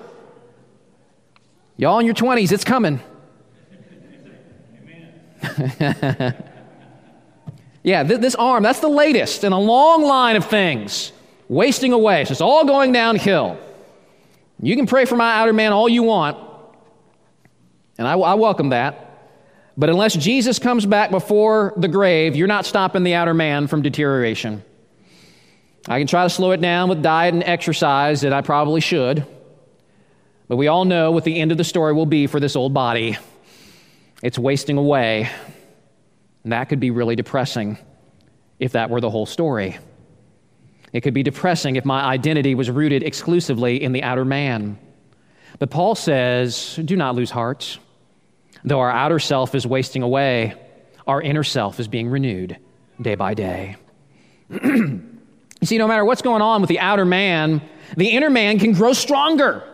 [1.79, 3.01] Y'all in your 20s, it's coming.
[7.83, 11.13] yeah, th- this arm, that's the latest in a long line of things
[11.49, 12.27] wasting away.
[12.27, 13.59] So It's all going downhill.
[14.63, 16.39] You can pray for my outer man all you want.
[17.99, 19.09] And I, I welcome that.
[19.77, 23.83] But unless Jesus comes back before the grave, you're not stopping the outer man from
[23.83, 24.63] deterioration.
[25.89, 29.27] I can try to slow it down with diet and exercise, and I probably should.
[30.47, 32.73] But we all know what the end of the story will be for this old
[32.73, 33.17] body.
[34.23, 35.29] It's wasting away.
[36.45, 37.79] And that could be really depressing
[38.61, 39.79] if that were the whole story.
[40.93, 44.79] It could be depressing if my identity was rooted exclusively in the outer man.
[45.59, 47.79] But Paul says, do not lose heart.
[48.65, 50.55] Though our outer self is wasting away,
[51.07, 52.59] our inner self is being renewed
[53.01, 53.77] day by day.
[54.51, 55.03] you
[55.63, 57.63] see, no matter what's going on with the outer man,
[57.97, 59.65] the inner man can grow stronger.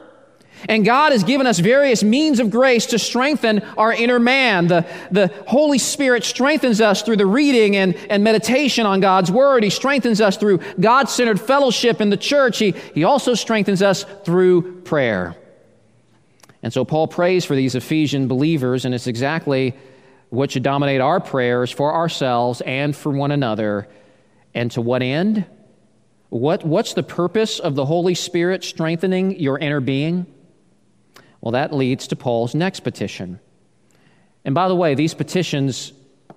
[0.69, 4.67] And God has given us various means of grace to strengthen our inner man.
[4.67, 9.63] The, the Holy Spirit strengthens us through the reading and, and meditation on God's Word.
[9.63, 12.59] He strengthens us through God centered fellowship in the church.
[12.59, 15.37] He, he also strengthens us through prayer.
[16.63, 19.77] And so Paul prays for these Ephesian believers, and it's exactly
[20.31, 23.89] what should dominate our prayers for ourselves and for one another.
[24.55, 25.47] And to what end?
[26.31, 30.27] What, what's the purpose of the Holy Spirit strengthening your inner being?
[31.49, 33.41] Well, that leads to Paul's next petition.
[34.45, 35.95] And by the way, these petitions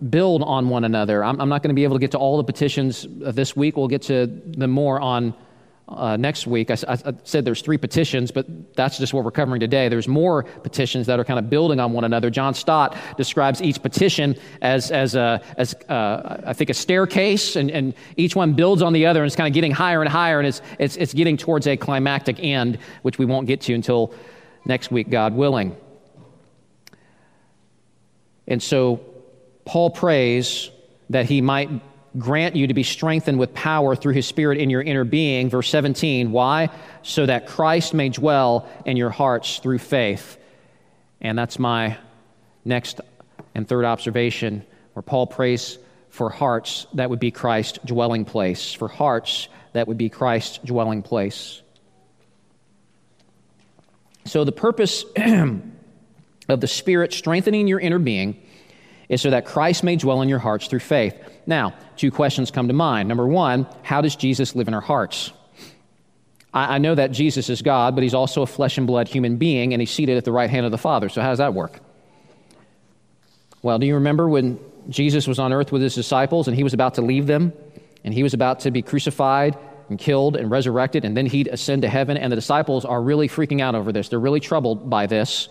[0.10, 1.22] build on one another.
[1.22, 3.76] I'm, I'm not going to be able to get to all the petitions this week.
[3.76, 5.34] We'll get to them more on
[5.90, 6.72] uh, next week.
[6.72, 8.46] I, I, said there's three petitions, but
[8.78, 9.90] that's just what we're covering today.
[9.90, 12.30] There's more petitions that are kind of building on one another.
[12.30, 17.70] John Stott describes each petition as, as, a, as uh, I think, a staircase, and,
[17.70, 20.40] and each one builds on the other, and it's kind of getting higher and higher,
[20.40, 24.14] and it's, it's, it's getting towards a climactic end, which we won't get to until
[24.66, 25.76] next week, God willing.
[28.48, 29.02] And so
[29.66, 30.70] Paul prays
[31.10, 31.70] that he might
[32.18, 35.50] grant you to be strengthened with power through his spirit in your inner being.
[35.50, 36.70] Verse 17, why?
[37.04, 40.38] So that Christ may dwell in your hearts through faith.
[41.22, 41.98] And that's my
[42.66, 43.00] next
[43.56, 45.78] and third observation, where Paul prays
[46.10, 48.74] for hearts that would be Christ's dwelling place.
[48.74, 51.62] For hearts that would be Christ's dwelling place.
[54.26, 55.04] So, the purpose
[56.50, 58.42] of the Spirit strengthening your inner being
[59.10, 61.16] is so that Christ may dwell in your hearts through faith.
[61.46, 63.10] Now, two questions come to mind.
[63.10, 65.32] Number one, how does Jesus live in our hearts?
[66.54, 69.74] I, know that Jesus is God, but he's also a flesh and blood human being,
[69.74, 71.08] and he's seated at the right hand of the Father.
[71.08, 71.80] So, how does that work?
[73.62, 76.74] Well, do you remember when Jesus was on earth with his disciples and he was
[76.74, 77.54] about to leave them
[78.04, 79.58] and he was about to be crucified
[79.92, 83.28] and killed and resurrected and then he'd ascend to heaven and the disciples are really
[83.28, 84.10] freaking out over this.
[84.10, 85.50] They're really troubled by this.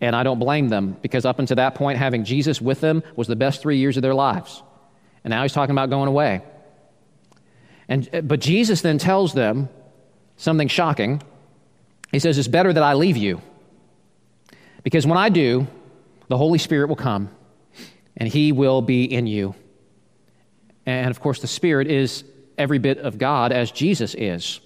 [0.00, 3.26] And I don't blame them because up until that point, having Jesus with them was
[3.26, 4.62] the best three years of their lives.
[5.24, 6.42] And now he's talking about going away.
[7.88, 9.68] And, eh, but Jesus then tells them
[10.36, 11.22] something shocking.
[12.12, 13.40] He says, It's better that I leave you.
[14.84, 15.66] Because when I do,
[16.28, 17.30] the Holy Spirit will come
[18.16, 19.54] and he will be in you.
[20.86, 22.24] And of course, the Spirit is
[22.58, 24.60] every bit of God as Jesus is.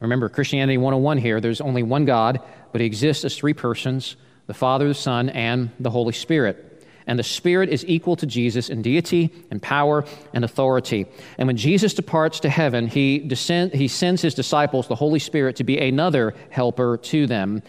[0.00, 2.40] Remember, Christianity 101 here there's only one God,
[2.72, 6.66] but he exists as three persons the Father, the Son, and the Holy Spirit.
[7.06, 11.06] And the Spirit is equal to Jesus in deity and power and authority.
[11.38, 15.56] And when Jesus departs to heaven, he, descend, he sends his disciples, the Holy Spirit,
[15.56, 17.62] to be another helper to them,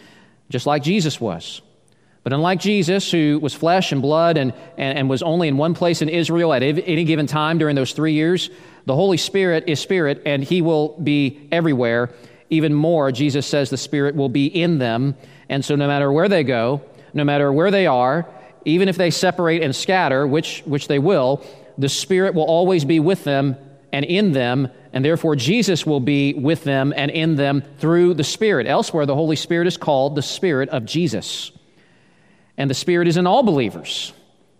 [0.50, 1.62] just like Jesus was.
[2.24, 5.74] But unlike Jesus, who was flesh and blood and, and, and, was only in one
[5.74, 8.50] place in Israel at any given time during those three years,
[8.86, 12.10] the Holy Spirit is Spirit and He will be everywhere.
[12.50, 15.16] Even more, Jesus says the Spirit will be in them
[15.52, 16.82] and so, no matter where they go,
[17.14, 18.26] no matter where they are,
[18.64, 21.46] even if they separate and scatter, which, which they will,
[21.78, 23.58] the Spirit will always be with them
[23.92, 28.24] and in them, and therefore Jesus will be with them and in them through the
[28.24, 28.66] Spirit.
[28.66, 31.52] Elsewhere, the Holy Spirit is called the Spirit of Jesus.
[32.58, 34.14] And the Spirit is in all believers,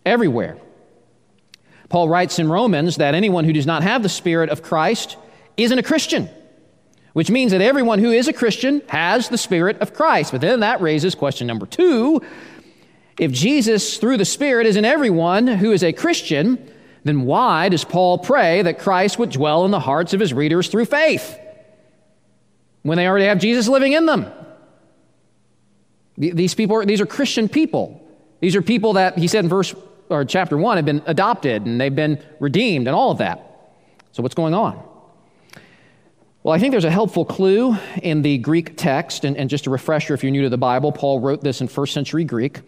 [0.06, 0.58] everywhere.
[1.92, 5.18] Paul writes in Romans that anyone who does not have the Spirit of Christ
[5.58, 6.30] isn't a Christian,
[7.12, 10.32] which means that everyone who is a Christian has the Spirit of Christ.
[10.32, 12.22] But then that raises question number two.
[13.20, 16.66] If Jesus, through the Spirit, is in everyone who is a Christian,
[17.04, 20.70] then why does Paul pray that Christ would dwell in the hearts of his readers
[20.70, 21.38] through faith
[22.84, 24.32] when they already have Jesus living in them?
[26.18, 28.02] These people, are, these are Christian people.
[28.40, 29.76] These are people that he said in verse
[30.12, 33.48] or chapter one have been adopted and they've been redeemed and all of that.
[34.12, 34.82] So what's going on?
[36.44, 39.70] Well, I think there's a helpful clue in the Greek text, and, and just a
[39.70, 42.62] refresher if you're new to the Bible, Paul wrote this in first century Greek.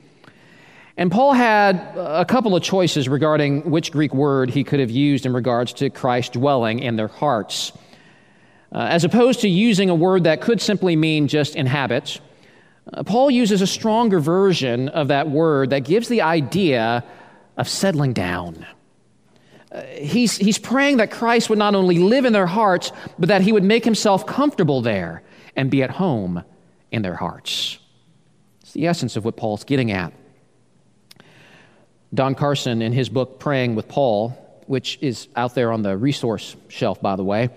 [0.95, 5.25] And Paul had a couple of choices regarding which Greek word he could have used
[5.25, 7.71] in regards to Christ dwelling in their hearts.
[8.71, 12.21] Uh, as opposed to using a word that could simply mean just inhabit,
[12.93, 17.03] uh, Paul uses a stronger version of that word that gives the idea
[17.57, 18.65] of settling down.
[19.71, 23.41] Uh, he's, he's praying that Christ would not only live in their hearts, but that
[23.41, 25.23] he would make himself comfortable there
[25.55, 26.43] and be at home
[26.91, 27.79] in their hearts.
[28.61, 30.13] It's the essence of what Paul's getting at.
[32.13, 34.29] Don Carson, in his book Praying with Paul,
[34.67, 37.49] which is out there on the resource shelf, by the way,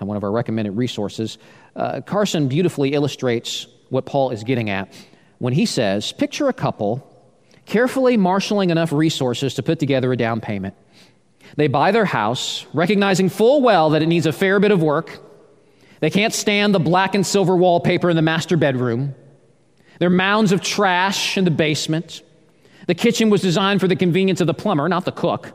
[0.00, 1.38] uh, one of our recommended resources,
[1.76, 4.92] uh, Carson beautifully illustrates what Paul is getting at
[5.38, 7.08] when he says, Picture a couple
[7.66, 10.74] carefully marshaling enough resources to put together a down payment.
[11.56, 15.20] They buy their house, recognizing full well that it needs a fair bit of work.
[16.00, 19.14] They can't stand the black and silver wallpaper in the master bedroom.
[19.98, 22.22] There are mounds of trash in the basement.
[22.86, 25.52] The kitchen was designed for the convenience of the plumber, not the cook.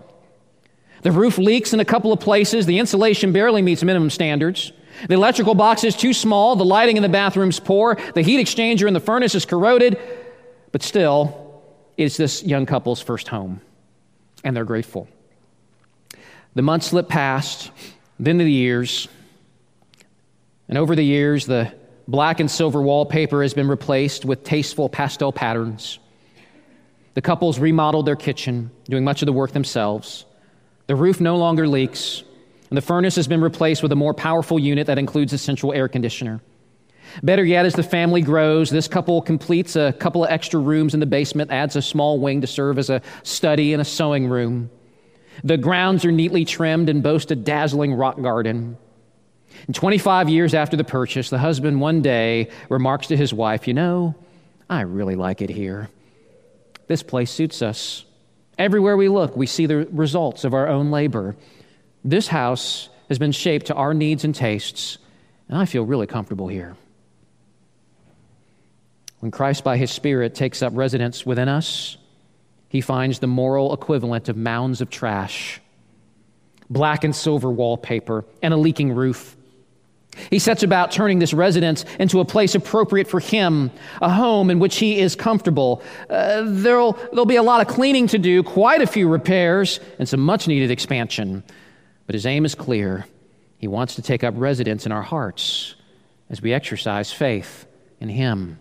[1.02, 2.66] The roof leaks in a couple of places.
[2.66, 4.72] The insulation barely meets minimum standards.
[5.08, 6.56] The electrical box is too small.
[6.56, 7.98] The lighting in the bathroom's poor.
[8.16, 9.98] The heat exchanger in the furnace is corroded.
[10.72, 11.49] But still,
[12.00, 13.60] it's this young couple's first home,
[14.44, 15.10] and they're grateful.
[16.56, 17.72] The months slip past,
[18.18, 19.10] then the years.
[20.70, 21.74] And over the years, the
[22.08, 26.00] black and silver wallpaper has been replaced with tasteful pastel patterns.
[27.16, 30.26] The couples remodeled their kitchen, doing much of the work themselves.
[30.88, 32.24] The roof no longer leaks,
[32.70, 35.74] and the furnace has been replaced with a more powerful unit that includes a central
[35.74, 36.40] air conditioner.
[37.24, 41.00] Better yet, as the family grows, this couple completes a couple of extra rooms in
[41.00, 44.70] the basement, adds a small wing to serve as a study and a sewing room.
[45.44, 48.78] The grounds are neatly trimmed and boast a dazzling rock garden.
[49.66, 53.74] And 25 years after the purchase, the husband one day remarks to his wife, You
[53.74, 54.16] know,
[54.70, 55.90] I really like it here.
[56.88, 58.06] This place suits us.
[58.58, 61.36] Everywhere we look, we see the results of our own labor.
[62.04, 64.98] This house has been shaped to our needs and tastes,
[65.48, 66.76] and I feel really comfortable here.
[69.20, 71.98] When Christ, by his Spirit, takes up residence within us,
[72.70, 75.60] he finds the moral equivalent of mounds of trash,
[76.70, 79.36] black and silver wallpaper, and a leaking roof.
[80.30, 84.60] He sets about turning this residence into a place appropriate for him, a home in
[84.60, 85.82] which he is comfortable.
[86.10, 90.08] Uh, there'll, there'll be a lot of cleaning to do, quite a few repairs, and
[90.08, 91.44] some much needed expansion.
[92.06, 93.06] But his aim is clear.
[93.58, 95.76] He wants to take up residence in our hearts
[96.30, 97.66] as we exercise faith
[98.00, 98.60] in him.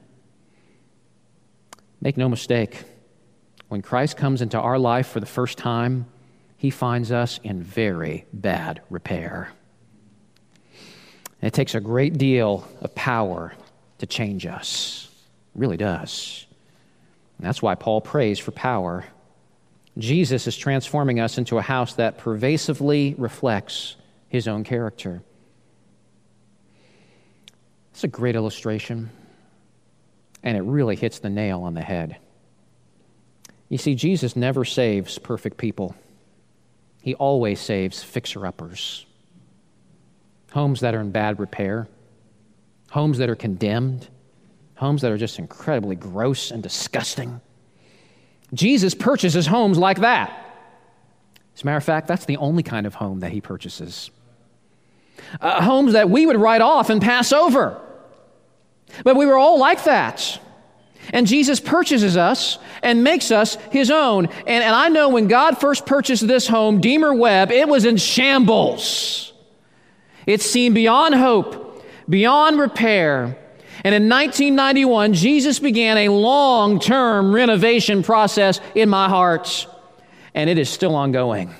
[2.01, 2.85] Make no mistake,
[3.69, 6.07] when Christ comes into our life for the first time,
[6.57, 9.51] he finds us in very bad repair.
[11.41, 13.53] And it takes a great deal of power
[13.99, 15.09] to change us.
[15.55, 16.47] It really does.
[17.39, 19.05] And that's why Paul prays for power.
[19.97, 23.97] Jesus is transforming us into a house that pervasively reflects
[24.29, 25.23] his own character.
[27.93, 29.11] It's a great illustration,
[30.43, 32.17] and it really hits the nail on the head.
[33.69, 35.95] You see, Jesus never saves perfect people,
[37.03, 39.07] he always saves fixer uppers
[40.53, 41.89] homes that are in bad repair,
[42.91, 44.09] homes that are condemned,
[44.77, 47.41] homes that are just incredibly gross and disgusting.
[48.55, 50.31] Jesus purchases homes like that.
[51.55, 54.11] As a matter of fact, that's the only kind of home that he purchases.
[55.41, 57.81] Uh, homes that we would write off and pass over.
[59.05, 60.41] But we were all like that.
[61.13, 64.27] And Jesus purchases us and makes us his own.
[64.27, 67.97] And, and I know when God first purchased this home, Deemer Webb, it was in
[67.97, 69.33] shambles.
[70.27, 73.39] It seemed beyond hope, beyond repair.
[73.85, 79.67] And in 1991, Jesus began a long term renovation process in my heart,
[80.35, 81.55] and it is still ongoing.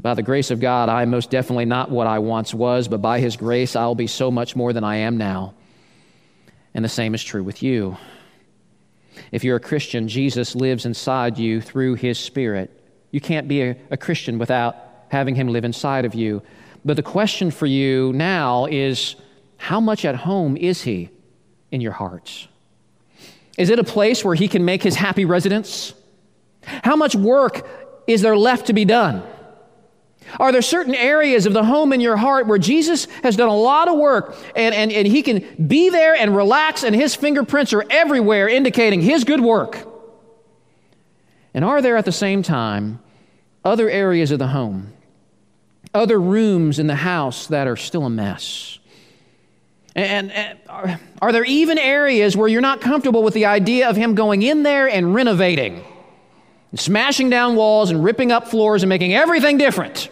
[0.00, 3.02] By the grace of God, I am most definitely not what I once was, but
[3.02, 5.54] by His grace, I'll be so much more than I am now.
[6.74, 7.96] And the same is true with you.
[9.32, 12.70] If you're a Christian, Jesus lives inside you through His Spirit.
[13.10, 14.76] You can't be a, a Christian without
[15.08, 16.42] having Him live inside of you.
[16.84, 19.16] But the question for you now is
[19.56, 21.10] how much at home is He
[21.70, 22.48] in your hearts?
[23.56, 25.94] Is it a place where He can make His happy residence?
[26.62, 27.68] How much work
[28.06, 29.22] is there left to be done?
[30.38, 33.56] Are there certain areas of the home in your heart where Jesus has done a
[33.56, 37.72] lot of work and, and, and he can be there and relax, and his fingerprints
[37.72, 39.86] are everywhere indicating his good work?
[41.54, 43.00] And are there at the same time
[43.64, 44.92] other areas of the home,
[45.94, 48.78] other rooms in the house that are still a mess?
[49.96, 53.96] And, and are, are there even areas where you're not comfortable with the idea of
[53.96, 55.84] him going in there and renovating?
[56.70, 60.10] and smashing down walls and ripping up floors and making everything different?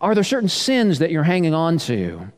[0.00, 2.30] Are there certain sins that you're hanging on to?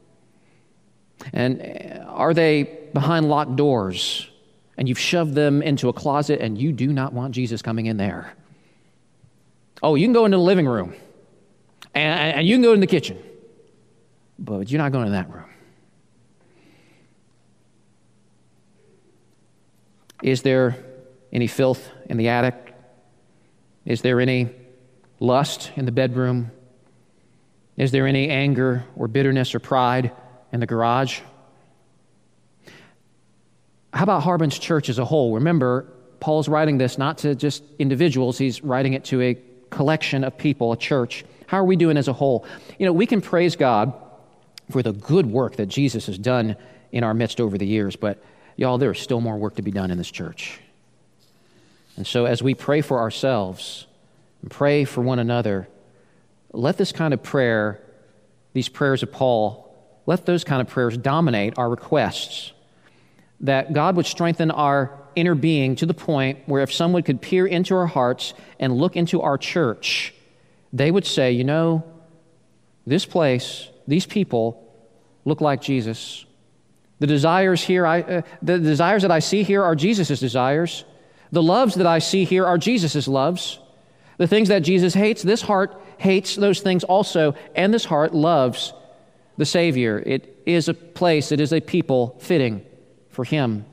[1.32, 4.28] And uh, are they behind locked doors
[4.76, 7.98] and you've shoved them into a closet and you do not want Jesus coming in
[7.98, 8.32] there?
[9.82, 10.94] Oh, you can go into the living room
[11.94, 13.18] and, and you can go in the kitchen,
[14.38, 15.44] but you're not going to that room.
[20.22, 20.76] Is there
[21.32, 22.74] any filth in the attic?
[23.84, 24.50] Is there any
[25.18, 26.50] lust in the bedroom?
[27.80, 30.12] Is there any anger or bitterness or pride
[30.52, 31.20] in the garage?
[33.94, 35.32] How about Harbin's church as a whole?
[35.36, 39.38] Remember, Paul's writing this not to just individuals, he's writing it to a
[39.70, 41.24] collection of people, a church.
[41.46, 42.44] How are we doing as a whole?
[42.78, 43.94] You know, we can praise God
[44.70, 46.56] for the good work that Jesus has done
[46.92, 48.22] in our midst over the years, but
[48.56, 50.60] y'all, there is still more work to be done in this church.
[51.96, 53.86] And so, as we pray for ourselves
[54.42, 55.66] and pray for one another,
[56.52, 57.80] let this kind of prayer,
[58.52, 59.66] these prayers of Paul,
[60.06, 62.52] let those kind of prayers dominate our requests.
[63.40, 67.46] That God would strengthen our inner being to the point where if someone could peer
[67.46, 70.14] into our hearts and look into our church,
[70.72, 71.84] they would say, you know,
[72.86, 74.66] this place, these people
[75.24, 76.24] look like Jesus.
[76.98, 80.84] The desires here, I, uh, the desires that I see here are Jesus' desires.
[81.32, 83.58] The loves that I see here are Jesus' loves.
[84.18, 88.72] The things that Jesus hates, this heart hates those things also, and this heart loves
[89.36, 89.98] the Savior.
[89.98, 92.64] It is a place, it is a people fitting
[93.10, 93.66] for Him.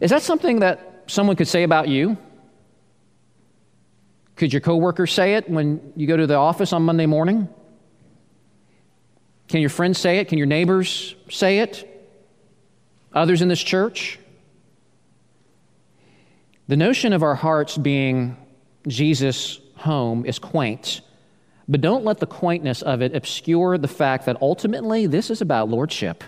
[0.00, 2.16] Is that something that someone could say about you?
[4.34, 7.48] Could your coworkers say it when you go to the office on Monday morning?
[9.46, 10.26] Can your friends say it?
[10.26, 11.88] Can your neighbors say it?
[13.12, 14.18] Others in this church?
[16.66, 18.36] The notion of our hearts being
[18.88, 21.00] Jesus home is quaint,
[21.68, 25.68] but don't let the quaintness of it obscure the fact that ultimately this is about
[25.68, 26.24] lordship.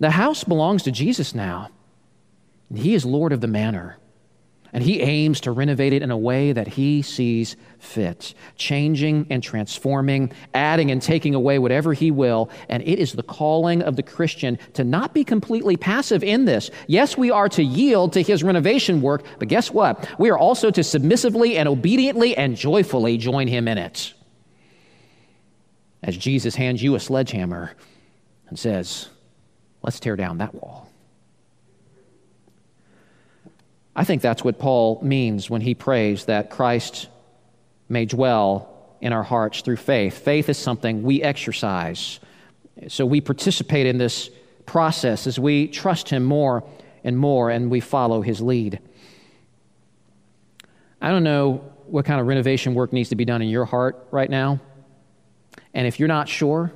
[0.00, 1.70] The house belongs to Jesus now,
[2.68, 3.98] and He is Lord of the manor.
[4.72, 9.42] And he aims to renovate it in a way that he sees fit, changing and
[9.42, 12.50] transforming, adding and taking away whatever he will.
[12.68, 16.70] And it is the calling of the Christian to not be completely passive in this.
[16.86, 20.08] Yes, we are to yield to his renovation work, but guess what?
[20.18, 24.12] We are also to submissively and obediently and joyfully join him in it.
[26.02, 27.72] As Jesus hands you a sledgehammer
[28.48, 29.08] and says,
[29.82, 30.90] Let's tear down that wall.
[33.98, 37.08] I think that's what Paul means when he prays that Christ
[37.88, 38.68] may dwell
[39.00, 40.18] in our hearts through faith.
[40.18, 42.20] Faith is something we exercise.
[42.88, 44.28] So we participate in this
[44.66, 46.62] process as we trust him more
[47.04, 48.80] and more and we follow his lead.
[51.00, 54.06] I don't know what kind of renovation work needs to be done in your heart
[54.10, 54.60] right now.
[55.72, 56.70] And if you're not sure,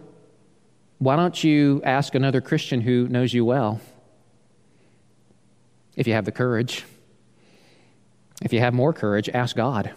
[0.98, 3.78] why don't you ask another Christian who knows you well?
[5.96, 6.84] If you have the courage.
[8.40, 9.92] If you have more courage, ask God.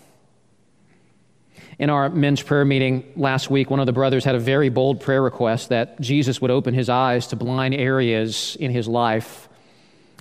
[1.80, 5.02] In our men's prayer meeting last week, one of the brothers had a very bold
[5.02, 9.50] prayer request that Jesus would open his eyes to blind areas in his life,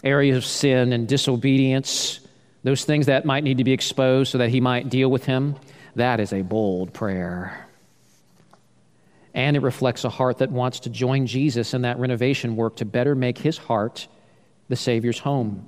[0.03, 2.21] areas of sin and disobedience,
[2.63, 5.57] those things that might need to be exposed so that he might deal with him.
[5.97, 7.69] That is a bold prayer.
[9.35, 12.85] And it reflects a heart that wants to join Jesus in that renovation work to
[12.85, 14.07] better make his heart
[14.69, 15.67] the Savior's home.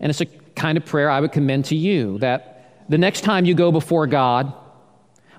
[0.00, 0.26] And it's a
[0.58, 4.06] kind of prayer I would commend to you that the next time you go before
[4.06, 4.52] God,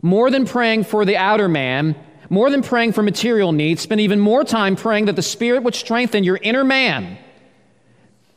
[0.02, 1.96] more than praying for the outer man,
[2.30, 5.76] more than praying for material needs, spend even more time praying that the Spirit would
[5.76, 7.18] strengthen your inner man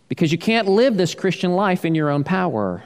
[0.08, 2.84] because you can't live this Christian life in your own power.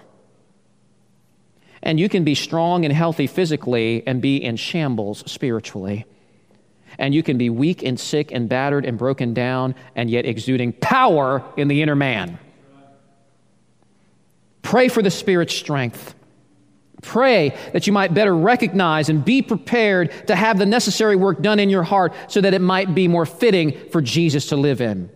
[1.83, 6.05] And you can be strong and healthy physically and be in shambles spiritually.
[6.99, 10.73] And you can be weak and sick and battered and broken down and yet exuding
[10.73, 12.39] power in the inner man.
[14.67, 16.17] Pray for the Spirit's strength.
[17.01, 21.61] Pray that you might better recognize and be prepared to have the necessary work done
[21.61, 25.09] in your heart so that it might be more fitting for Jesus to live in.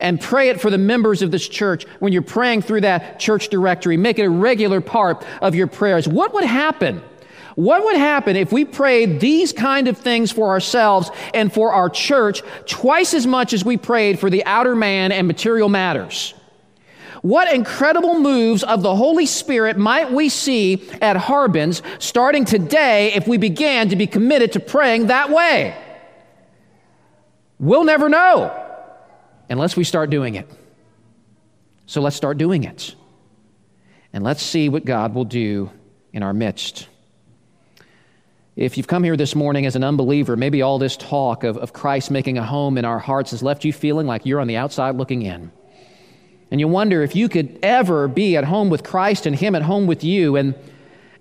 [0.00, 3.50] And pray it for the members of this church when you're praying through that church
[3.50, 3.98] directory.
[3.98, 6.08] Make it a regular part of your prayers.
[6.08, 7.02] What would happen?
[7.54, 11.90] What would happen if we prayed these kind of things for ourselves and for our
[11.90, 16.32] church twice as much as we prayed for the outer man and material matters?
[17.26, 23.26] What incredible moves of the Holy Spirit might we see at Harbins starting today if
[23.26, 25.76] we began to be committed to praying that way?
[27.58, 28.54] We'll never know
[29.50, 30.48] unless we start doing it.
[31.86, 32.94] So let's start doing it.
[34.12, 35.72] And let's see what God will do
[36.12, 36.86] in our midst.
[38.54, 41.72] If you've come here this morning as an unbeliever, maybe all this talk of, of
[41.72, 44.56] Christ making a home in our hearts has left you feeling like you're on the
[44.58, 45.50] outside looking in.
[46.56, 49.60] And you wonder if you could ever be at home with Christ and Him at
[49.60, 50.36] home with you.
[50.36, 50.54] And,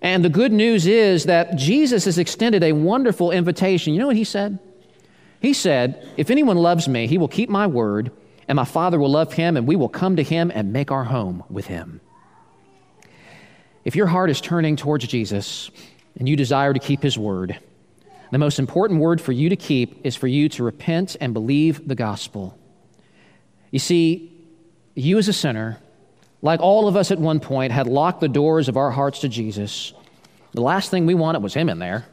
[0.01, 3.91] and the good news is that Jesus has extended a wonderful invitation.
[3.91, 4.59] You know what He said?
[5.41, 8.13] He said, If anyone loves me, he will keep my word,
[8.47, 11.03] and my Father will love him, and we will come to him and make our
[11.03, 11.99] home with him.
[13.83, 15.69] If your heart is turning towards Jesus,
[16.17, 17.59] and you desire to keep His word,
[18.31, 21.85] the most important word for you to keep is for you to repent and believe
[21.89, 22.57] the gospel.
[23.69, 24.34] You see,
[24.95, 25.77] you as a sinner,
[26.41, 29.29] like all of us at one point, had locked the doors of our hearts to
[29.29, 29.93] Jesus.
[30.53, 32.05] The last thing we wanted was Him in there.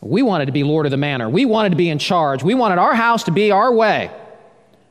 [0.00, 1.28] We wanted to be Lord of the manor.
[1.28, 2.42] We wanted to be in charge.
[2.42, 4.10] We wanted our house to be our way.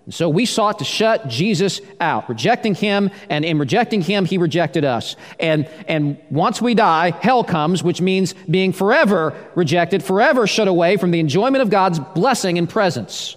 [0.05, 4.39] And so we sought to shut Jesus out, rejecting him, and in rejecting him, he
[4.39, 5.15] rejected us.
[5.39, 10.97] And, and once we die, hell comes, which means being forever rejected, forever shut away
[10.97, 13.35] from the enjoyment of God's blessing and presence.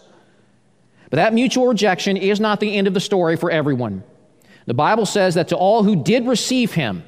[1.12, 4.02] But that mutual rejection is not the end of the story for everyone.
[4.64, 7.04] The Bible says that to all who did receive him,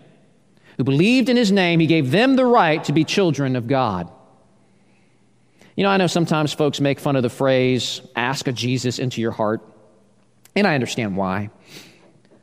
[0.77, 4.13] who believed in his name, he gave them the right to be children of God.
[5.75, 9.23] You know, I know sometimes folks make fun of the phrase, ask a Jesus into
[9.23, 9.63] your heart,
[10.55, 11.49] and I understand why.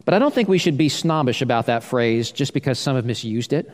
[0.03, 3.05] But I don't think we should be snobbish about that phrase just because some have
[3.05, 3.69] misused it.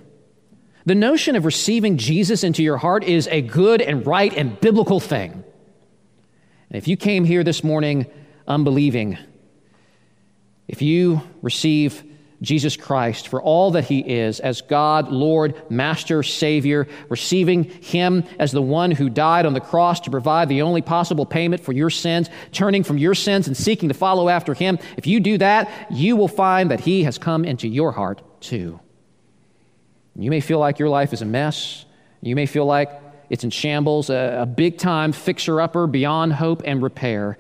[0.86, 5.00] The notion of receiving Jesus into your heart is a good and right and biblical
[5.00, 5.46] thing.
[6.70, 8.08] And if you came here this morning
[8.48, 9.18] unbelieving,
[10.68, 12.04] if you receive
[12.42, 18.52] Jesus Christ for all that he is as God, Lord, Master, Savior, receiving him as
[18.52, 21.90] the one who died on the cross to provide the only possible payment for your
[21.90, 24.78] sins, turning from your sins and seeking to follow after him.
[24.98, 28.80] If you do that, you will find that he has come into your heart too.
[30.16, 31.86] You may feel like your life is a mess.
[32.22, 36.62] You may feel like it's in shambles, a, a big time fixer upper beyond hope
[36.66, 37.38] and repair.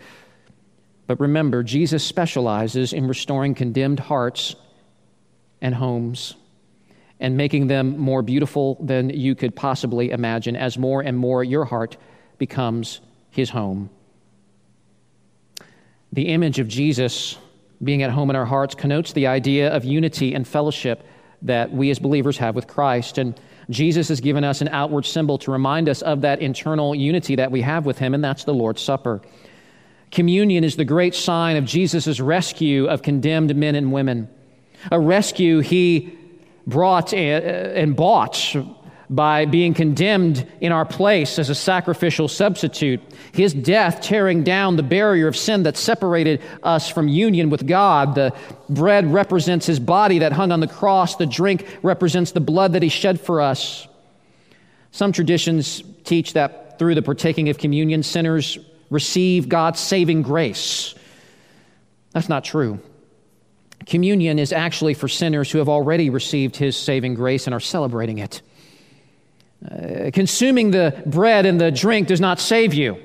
[1.07, 4.55] But remember, Jesus specializes in restoring condemned hearts
[5.61, 6.35] and homes
[7.19, 11.65] and making them more beautiful than you could possibly imagine as more and more your
[11.65, 11.97] heart
[12.37, 12.99] becomes
[13.31, 13.89] his home.
[16.13, 17.37] The image of Jesus
[17.83, 21.03] being at home in our hearts connotes the idea of unity and fellowship
[21.43, 23.17] that we as believers have with Christ.
[23.17, 27.35] And Jesus has given us an outward symbol to remind us of that internal unity
[27.35, 29.21] that we have with him, and that's the Lord's Supper.
[30.11, 34.29] Communion is the great sign of Jesus' rescue of condemned men and women
[34.91, 36.17] a rescue he
[36.65, 38.55] brought and uh, bought
[39.09, 43.01] by being condemned in our place as a sacrificial substitute.
[43.31, 48.15] His death tearing down the barrier of sin that separated us from union with God.
[48.15, 48.35] The
[48.69, 52.83] bread represents his body that hung on the cross, the drink represents the blood that
[52.83, 53.87] he shed for us.
[54.91, 58.57] Some traditions teach that through the partaking of communion, sinners
[58.89, 60.95] receive God's saving grace.
[62.11, 62.79] That's not true.
[63.85, 68.17] Communion is actually for sinners who have already received his saving grace and are celebrating
[68.17, 68.41] it.
[69.65, 72.97] Uh, consuming the bread and the drink does not save you.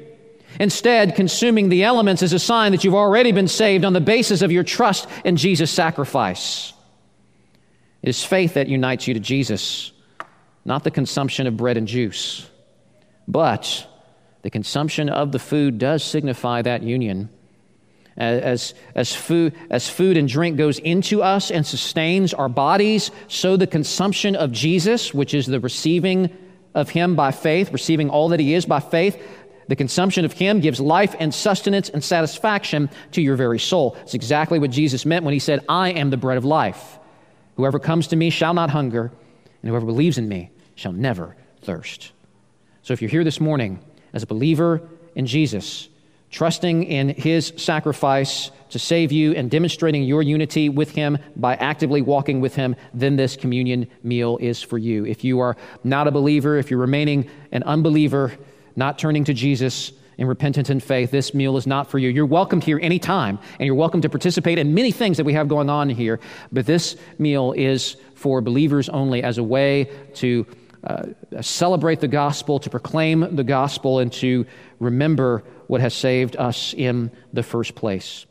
[0.61, 4.43] Instead, consuming the elements is a sign that you've already been saved on the basis
[4.43, 6.75] of your trust in Jesus' sacrifice.
[8.03, 9.93] It is faith that unites you to Jesus,
[10.65, 12.49] not the consumption of bread and juice.
[13.27, 13.87] But
[14.43, 17.31] the consumption of the food does signify that union.
[18.17, 23.57] As, as, food, as food and drink goes into us and sustains our bodies, so
[23.57, 26.37] the consumption of Jesus, which is the receiving
[26.75, 29.21] of Him by faith, receiving all that He is by faith,
[29.69, 33.97] the consumption of Him gives life and sustenance and satisfaction to your very soul.
[34.03, 36.99] It's exactly what Jesus meant when He said, I am the bread of life.
[37.57, 39.13] Whoever comes to me shall not hunger,
[39.63, 42.13] and whoever believes in me shall never thirst.
[42.83, 43.79] So if you're here this morning
[44.13, 44.83] as a believer
[45.15, 45.89] in Jesus,
[46.31, 52.03] trusting in His sacrifice to save you and demonstrating your unity with Him by actively
[52.03, 55.05] walking with Him, then this communion meal is for you.
[55.07, 58.33] If you are not a believer, if you're remaining an unbeliever,
[58.75, 62.09] not turning to Jesus in repentance and faith, this meal is not for you.
[62.09, 65.49] You're welcomed here anytime, and you're welcome to participate in many things that we have
[65.49, 66.21] going on here,
[66.51, 70.47] but this meal is for believers only as a way to
[70.85, 71.05] uh,
[71.41, 74.47] celebrate the gospel, to proclaim the gospel, and to
[74.81, 78.27] remember what has saved us in the first place.